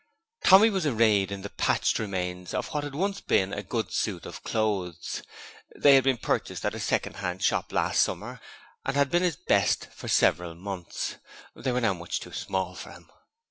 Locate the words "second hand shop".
6.79-7.71